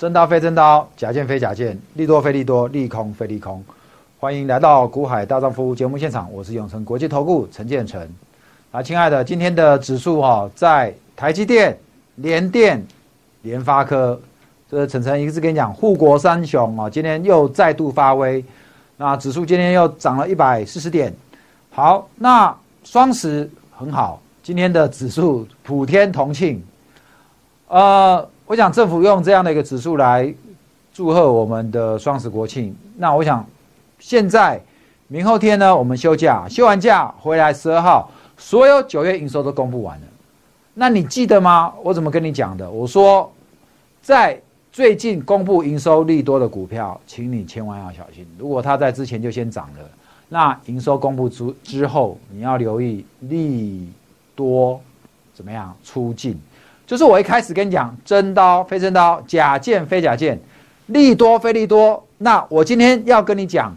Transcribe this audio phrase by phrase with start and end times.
[0.00, 3.62] 真刀非真刀，假剑非假剑，利多非利多，利空非利空。
[4.18, 8.00] 欢迎来到股海大丈夫节目现场，我是永成国际投顾陈建成。
[8.70, 11.78] 啊，亲爱的，今天的指数哈，在台积电、
[12.14, 12.82] 联电、
[13.42, 14.18] 联发科，
[14.70, 18.42] 这陈晨一直跟你讲，护国三雄啊，今天又再度发威。
[18.96, 21.14] 那指数今天又涨了一百四十点。
[21.68, 26.64] 好，那双十很好，今天的指数普天同庆。
[27.68, 28.26] 呃。
[28.50, 30.34] 我想政府用这样的一个指数来
[30.92, 32.74] 祝贺我们的双十国庆。
[32.96, 33.46] 那我想
[34.00, 34.60] 现在
[35.06, 40.06] 明后天呢，我们休假，休完假回来十二号，所有九月营收都公布完了。
[40.74, 41.72] 那你记得吗？
[41.84, 42.68] 我怎么跟你讲的？
[42.68, 43.32] 我说
[44.02, 44.36] 在
[44.72, 48.26] 最近公布营收利多的股票，请你千万要小心。
[48.36, 49.88] 如果它在之前就先涨了，
[50.28, 53.88] 那营收公布之之后，你要留意利
[54.34, 54.80] 多
[55.32, 56.36] 怎么样出尽。
[56.90, 60.36] 就是我一开始跟你讲，真刀非真刀，假剑非假剑，
[60.86, 62.04] 利多非利多。
[62.18, 63.72] 那我今天要跟你讲，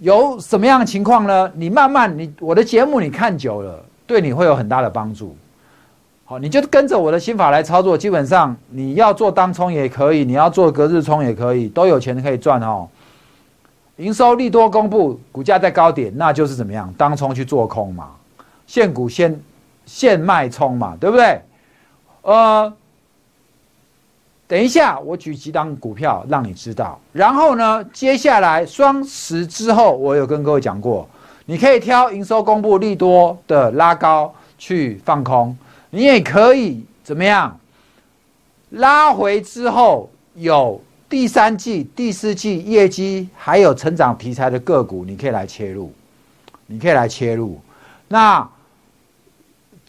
[0.00, 1.48] 有什么样的情况呢？
[1.54, 5.36] 你慢慢，你我的节目你看久了，对你会有很大的帮助。
[6.24, 12.88] 好，你就跟着我的心法来操作，基本上你要做当冲也可以，你要做隔日冲也可以，都有钱可以赚哦。
[13.98, 16.92] 营收利多公布，股价在高点，那就是怎么样？
[16.98, 18.08] 当冲去做空嘛，
[18.66, 19.40] 现股现
[19.86, 21.40] 现卖冲嘛，对不对？
[22.24, 22.72] 呃，
[24.46, 26.98] 等一下，我举几档股票让你知道。
[27.12, 31.06] 然后呢，接下来双十之后，我有跟各位讲过，
[31.44, 35.54] 你可以挑营收公布利多的拉高去放空，
[35.90, 37.60] 你也可以怎么样？
[38.70, 45.92] 拉回之后有第三季、第四季业绩还有成长题材的个股，你可以来切入，
[46.66, 47.60] 你可以来切入。
[48.08, 48.48] 那。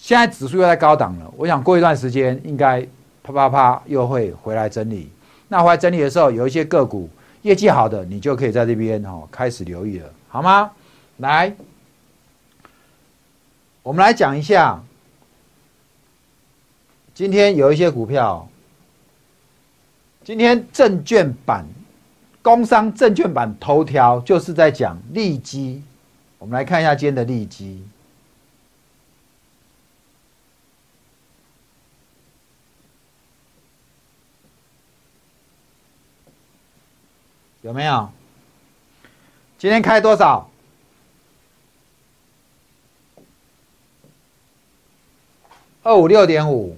[0.06, 2.80] 现在指数又在高档了，我想过一段时间应该
[3.23, 5.09] 啪啪啪又会回来整理。
[5.48, 7.10] 那回来整理的时候，有一些个股
[7.42, 10.70] 业绩好的，你就可以在这边哦开始留意了，好吗？
[11.17, 11.52] 来，
[13.82, 14.80] 我们来讲一下，
[17.15, 18.48] 今天有一些股票，
[20.23, 21.65] 今天证券版、
[22.44, 25.82] 工商证券版头条就是在讲利基，
[26.38, 27.83] 我们来看一下今天的利基。
[37.65, 38.11] 有没有？
[39.58, 40.48] 今天开多少？
[45.81, 46.77] 二五六点五，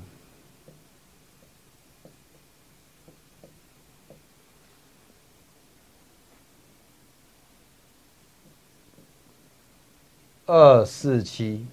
[10.45, 11.67] 二四七，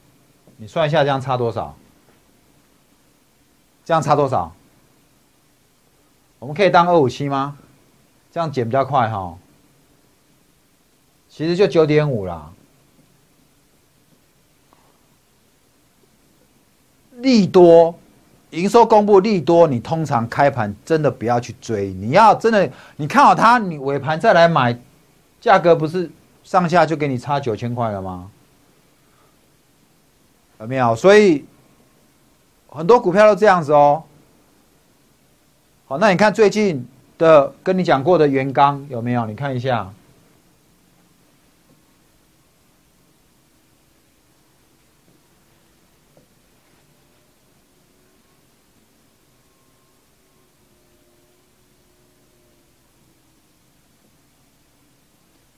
[0.57, 1.77] 你算一下，这样差多少？
[3.85, 4.53] 这样差多少？
[6.41, 7.57] 我们可以当二五七吗？
[8.35, 9.39] 这样减比较快哈，
[11.29, 12.51] 其实就九点五啦。
[17.19, 17.95] 利多
[18.51, 24.77] 营收公布利多，你通常开盘真的不要去追，你要真的你看好它，你尾盘再来买，
[25.41, 26.11] 价格不是
[26.43, 28.29] 上下就给你差九千块了吗？
[30.59, 30.97] 有没有？
[30.97, 31.45] 所以
[32.69, 34.03] 很多股票都这样子哦。
[35.87, 36.85] 好，那你看最近。
[37.25, 39.25] 的跟你讲过的原钢有没有？
[39.25, 39.91] 你看一下，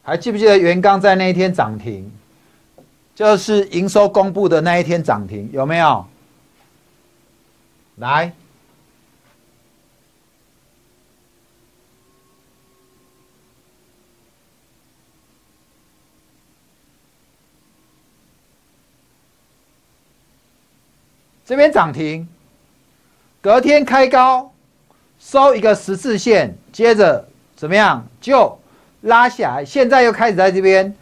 [0.05, 2.09] 还记不记得原钢在那一天涨停？
[3.13, 6.07] 就是营收公布的那一天涨停，有没有？
[7.97, 8.33] 来。
[21.47, 22.29] 这边涨停，
[23.41, 24.53] 隔天开高，
[25.21, 28.59] 收一个十字线，接着怎么样就
[29.03, 30.93] 拉下来，现在又开始在这边，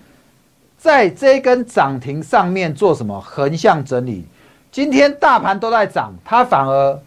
[0.76, 4.26] 在这根涨停上面做什么横向整理？
[4.70, 7.00] 今天大盘都在涨，它反而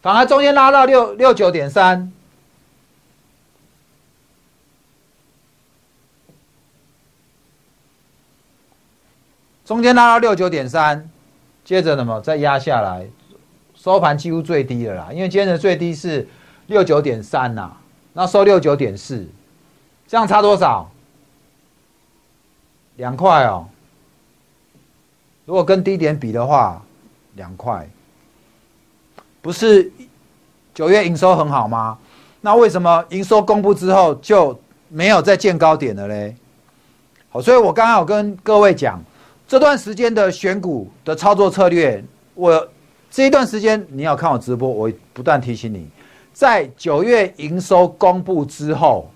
[0.00, 2.12] 反而中间拉到六六九点三，
[9.64, 11.08] 中间拉到六九点三。
[11.64, 12.20] 接着什么？
[12.20, 13.06] 再压下来，
[13.74, 15.08] 收盘几乎最低了啦。
[15.12, 16.26] 因为今天的最低是
[16.66, 17.70] 六九点三呐，
[18.12, 19.26] 那收六九点四，
[20.06, 20.90] 这样差多少？
[22.96, 23.66] 两块哦。
[25.44, 26.82] 如果跟低点比的话，
[27.34, 27.88] 两块，
[29.40, 29.90] 不是
[30.74, 31.98] 九月营收很好吗？
[32.40, 36.36] 那为什么营收公布之后就没有再见高点了嘞？
[37.30, 39.02] 好，所以我刚刚有跟各位讲，
[39.52, 42.02] 这段时间的选股的操作策略，
[42.34, 42.66] 我
[43.10, 45.86] 这一段时间你要看我直播，我不断提醒你，
[46.32, 49.10] 在九月营收公布之后，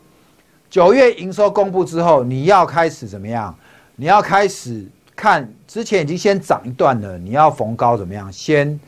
[0.69, 3.57] 九月营收公布之后，你要开始怎么样？
[3.95, 4.87] 你要开始
[5.17, 8.31] 看之前已经先涨一段了，你要逢高怎么样？
[8.31, 8.79] 先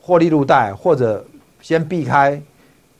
[0.00, 1.26] 获利入袋，或者
[1.60, 2.40] 先避开，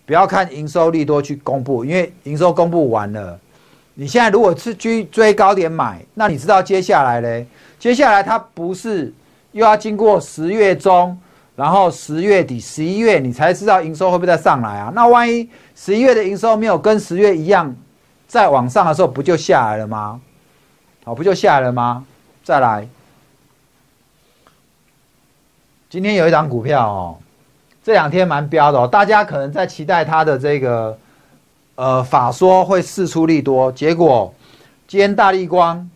[0.04, 3.38] 不要看营收利多去公布，因为营收公布完了。
[3.96, 7.46] 你现在如果是追追高点买，那你知道接下来嘞？
[7.78, 9.12] 接下来它不是
[9.52, 11.16] 又要经过十月中，
[11.54, 14.90] 然后十月底、十一月，你才知道营收会不会再上来啊？
[14.96, 17.72] 那万一十一月的营收没有跟十月一样
[18.26, 20.20] 再往上的时候，不就下来了吗？
[21.04, 22.04] 好，不就下来了吗？
[22.42, 22.88] 再来，
[25.88, 27.18] 今天有一张股票哦，
[27.84, 30.98] 这两天蛮飙的哦，大家可能在期待它的这个。
[31.76, 34.32] 呃，法说会事出利多，结果
[34.86, 35.90] 今天大力光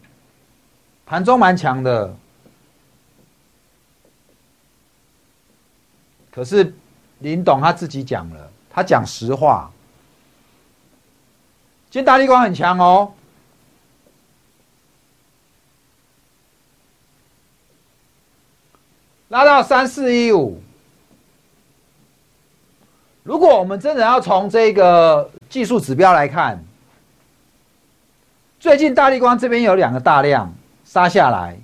[1.07, 2.13] 盘中蛮强的，
[6.33, 6.75] 可是
[7.21, 9.71] 林董他自己讲了，他讲实话，
[11.91, 13.13] 今天大力光很强哦，
[19.29, 20.61] 拉到三四一五。
[23.23, 26.63] 如果我们真的要从这个技术指标来看，
[28.61, 30.53] 最近大力光这边有两个大量
[30.85, 31.57] 杀下来，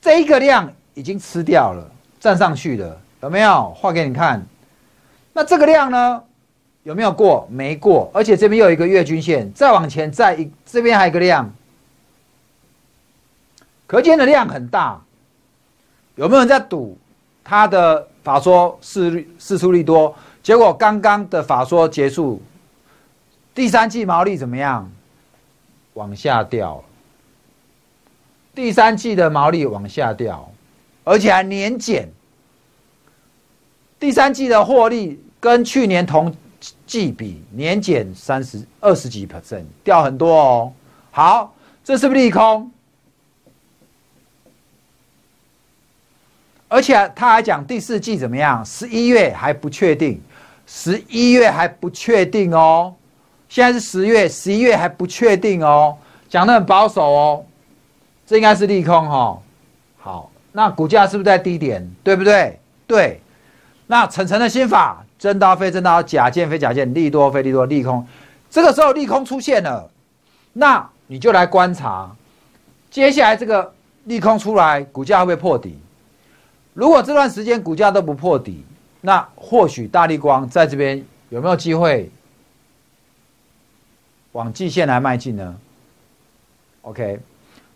[0.00, 3.70] 这一个量已经吃掉了，站上去了，有没有？
[3.74, 4.44] 画给你看。
[5.32, 6.22] 那这个量呢，
[6.82, 7.46] 有没有过？
[7.50, 11.52] 没过，而且这边又有一个月均线，再往前再一，这边还有一个量，
[13.86, 15.00] 可见的量很大。
[16.16, 16.96] 有没有人在赌
[17.44, 18.08] 它的？
[18.30, 22.40] 法说四四出力多，结果刚刚的法说结束，
[23.52, 24.88] 第三季毛利怎么样？
[25.94, 26.80] 往下掉。
[28.54, 30.48] 第三季的毛利往下掉，
[31.02, 32.08] 而且还年减。
[33.98, 36.32] 第三季的获利跟去年同
[36.86, 40.72] 季比年减三十二十几 percent，掉很多哦。
[41.10, 42.70] 好，这是不是利空？
[46.70, 48.64] 而且他还讲第四季怎么样？
[48.64, 50.22] 十一月还不确定，
[50.68, 52.94] 十一月还不确定哦。
[53.48, 57.44] 现在是十月，十一月还不确定哦，讲的很保守哦。
[58.24, 59.36] 这应该是利空哈。
[59.98, 61.84] 好，那股价是不是在低点？
[62.04, 62.60] 对不对？
[62.86, 63.20] 对。
[63.88, 68.06] 那层层的心法，真刀非真刀，假剑非假剑，利多非利多，利空。
[68.48, 69.90] 这个时候利空出现了，
[70.52, 72.08] 那你就来观察，
[72.88, 73.74] 接下来这个
[74.04, 75.76] 利空出来，股价会不会破底？
[76.72, 78.64] 如果这段时间股价都不破底，
[79.00, 82.10] 那或许大力光在这边有没有机会
[84.32, 85.56] 往季线来迈进呢
[86.82, 87.18] ？OK，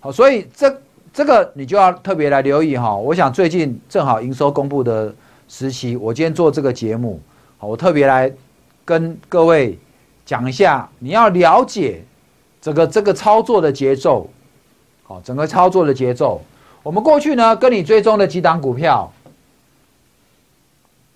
[0.01, 0.81] 好，所以这
[1.13, 2.95] 这个你就要特别来留意哈。
[2.95, 5.15] 我想最近正好营收公布的
[5.49, 7.21] 时期，我今天做这个节目，
[7.59, 8.33] 好，我特别来
[8.85, 9.77] 跟各位
[10.25, 12.05] 讲一下，你要了解
[12.61, 14.31] 这个这个操作的节奏，
[15.03, 16.41] 好，整个操作的节奏。
[16.85, 19.11] 我们过去呢，跟你追踪的几档股票，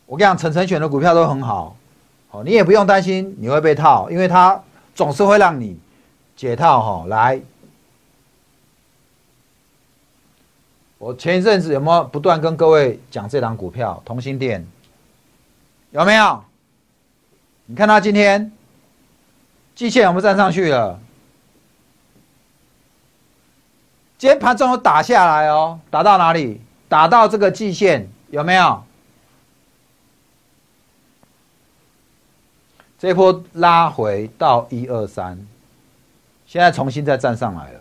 [0.06, 1.76] 我跟你讲，陈晨选的股票都很好，
[2.30, 4.60] 好，你也不用担心你会被套，因为它
[4.94, 5.78] 总是会让你
[6.34, 7.06] 解套哈。
[7.08, 7.38] 来，
[10.96, 14.66] 我前一阵子有没有不断跟各位讲这档股票，同心店
[15.90, 16.42] 有没有？
[17.66, 18.50] 你看它今天
[19.74, 20.98] 季线有没有站上去了？
[24.18, 26.60] 今天盘中有打下来哦，打到哪里？
[26.88, 28.82] 打到这个季线有没有？
[32.98, 35.38] 这波拉回到一二三，
[36.48, 37.80] 现在重新再站上来了。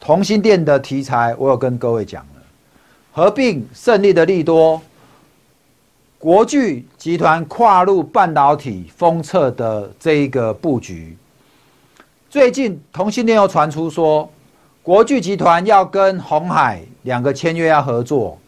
[0.00, 2.42] 同心店的题材，我有跟各位讲了，
[3.12, 4.80] 合并胜利的利多，
[6.18, 11.17] 国巨集团跨入半导体封测的这一个布局。
[12.30, 14.30] 最近同性恋又传出说，
[14.82, 18.38] 国巨集团要跟红海两个签约要合作，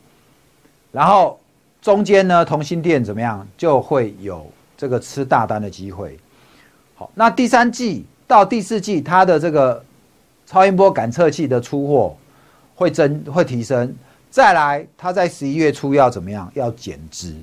[0.92, 1.40] 然后
[1.80, 4.46] 中间呢同心店怎么样就会有
[4.76, 6.18] 这个吃大单的机会。
[6.94, 9.82] 好，那第三季到第四季它的这个
[10.44, 12.14] 超音波感测器的出货
[12.74, 13.96] 会增会提升，
[14.30, 17.34] 再来它在十一月初要怎么样要减资，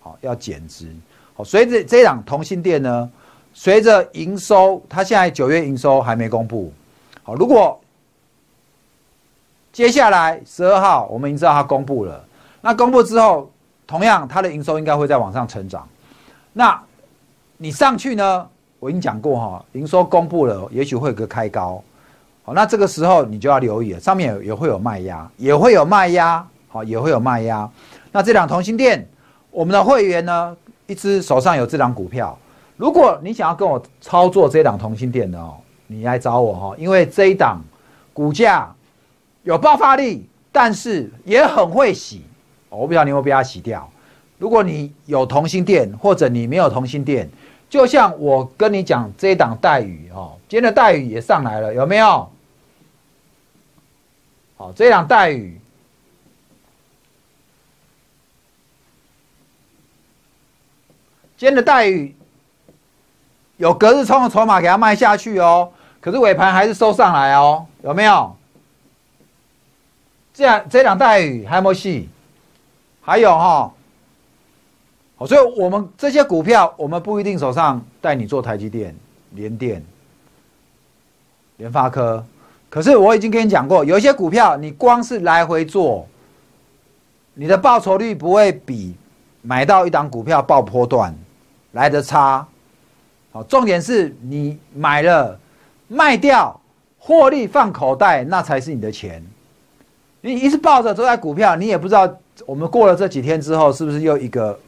[0.00, 0.88] 好要减资，
[1.34, 3.10] 好，所以这这档同性店呢。
[3.54, 6.72] 随着营收，它现在九月营收还没公布。
[7.22, 7.80] 好，如果
[9.72, 12.22] 接下来十二号我们已经知道它公布了，
[12.60, 13.50] 那公布之后，
[13.86, 15.88] 同样它的营收应该会在往上成长。
[16.52, 16.78] 那
[17.56, 18.46] 你上去呢？
[18.80, 21.82] 我已经讲过哈，营收公布了，也许会有个开高。
[22.42, 27.70] 好，那这个时候你就要留意了，上面也会有卖压，也会有卖压，好，也会有卖压。
[28.12, 29.08] 那这两同心店，
[29.50, 30.54] 我们的会员呢，
[30.86, 32.36] 一只手上有这档股票。
[32.76, 37.62] 如果你想要跟我操作这档同心店的哦，你来找我哈，因为这一档
[38.12, 38.74] 股价
[39.42, 42.22] 有爆发力，但是也很会洗。
[42.68, 43.88] 我不知道你会不会被它洗掉。
[44.38, 47.28] 如果你有同心店，或者你没有同心店。
[47.70, 52.30] 就像我跟你讲，这一档待遇哦，今天的待遇也上来了，有没有？
[54.56, 55.58] 好，这一档待遇，
[61.36, 62.14] 今天的待遇
[63.64, 68.36] 有隔日冲的筹码给它卖下去哦，可是尾盘还是收上来哦，有没有？
[70.34, 72.10] 这样这档待遇还有没有戏？
[73.00, 73.72] 还有哈。
[75.16, 78.94] 好，所以我们这些股票，我们不一定手上带你做台积电、
[79.30, 79.82] 联电、
[81.56, 82.22] 联发科，
[82.68, 86.06] 可是我已经跟你讲过，有一些股票，你光是来回做，
[87.32, 88.94] 你的报酬率不会比
[89.40, 91.16] 买到一档股票爆波段
[91.72, 92.46] 来的差。
[93.34, 95.36] 好，重点是你买了
[95.88, 96.58] 卖掉，
[96.98, 99.20] 获利放口袋，那才是你的钱。
[100.20, 102.08] 你一直抱着都在股票，你也不知道
[102.46, 104.58] 我们过了这几天之后，是不是又一个。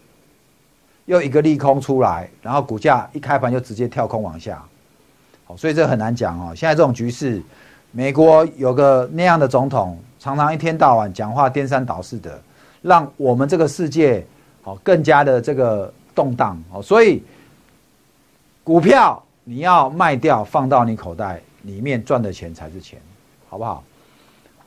[1.04, 4.60] 又一个利空出来，然后股价一开盘就直接跳空往下，
[5.44, 6.52] 好，所以这很难讲哦。
[6.52, 7.40] 现在这种局势，
[7.92, 12.42] 美国有个那样的总统，常常一天到晚讲话颠三倒四的，
[12.82, 14.26] 让我们这个世界
[14.62, 16.82] 好更加的这个动荡好。
[16.82, 17.22] 所以
[18.66, 22.98] 股票你要卖掉，放到你口袋里面赚的钱才是钱，
[23.48, 23.84] 好不好？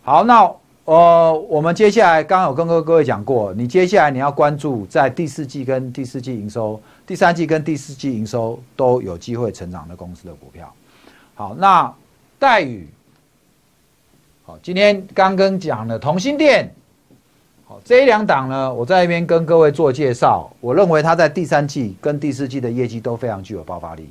[0.04, 0.50] 好，那。
[0.86, 10.74] 呃，我们接下来刚刚有跟各各位讲过，你接下来你要关注在第四季跟第四季营收，第三季跟第四季营收都有机会成长的公司的股票。
[11.36, 11.94] 好，那
[12.40, 12.88] 待遇，
[14.46, 16.74] 好，今天刚跟讲的同心店，
[17.70, 24.10] 好，这一两档呢，我在一边跟各位做介绍，我认为它在第三季跟第四季的业绩都非常具有爆发力。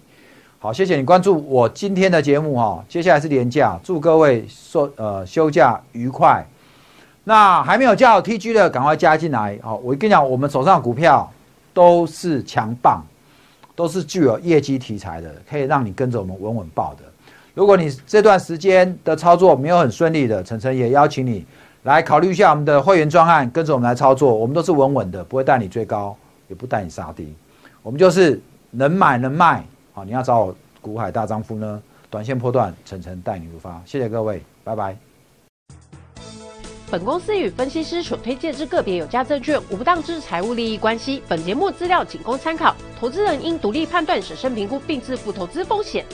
[0.60, 6.46] 好，谢谢你关注我今天的节目哈，接下来是年假，祝各位说呃休假愉快。
[7.24, 9.58] 那还没有加 TG 的，赶快加进来。
[9.60, 11.28] 好，我跟你讲，我们手上的股票
[11.74, 13.02] 都是强棒，
[13.74, 17.02] 都是具有业绩题材的，可以让你跟着我们稳稳爆的。
[17.54, 21.44] 如果你这段时间的操作没有很顺利的，晨晨也邀请你
[21.84, 24.34] 来考虑一下我们的会员专案，跟着我们来操作。
[24.34, 26.16] 我们都是稳稳的，不会带你追高，
[26.48, 27.32] 也不带你杀低。
[27.82, 29.64] 我们就是能买能卖。
[29.94, 31.80] 好，你要找我股海大丈夫呢，
[32.10, 33.80] 短线破断，晨晨带你入发。
[33.86, 34.96] 谢谢各位，拜拜。
[36.90, 41.22] 本公司与分析师所推荐之个别有价证券无不当之财务利益关系。
[41.28, 46.04] 本节目资料仅供参考，投资人应独立判断、审慎评估并自负投资风险。